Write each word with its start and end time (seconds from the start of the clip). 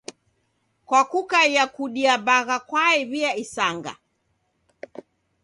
Kwa 0.87 1.01
kukaia 1.11 1.63
kudia 1.75 2.13
bagha 2.27 2.57
kwaew'ia 2.69 3.31
isanga. 3.43 3.93